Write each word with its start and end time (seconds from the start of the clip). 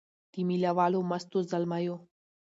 د 0.31 0.33
مېله 0.47 0.71
والو 0.77 0.99
مستو 1.09 1.39
زلمیو 1.51 1.95